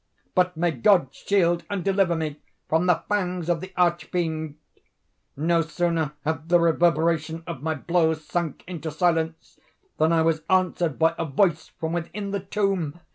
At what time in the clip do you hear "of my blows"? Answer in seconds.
7.45-8.25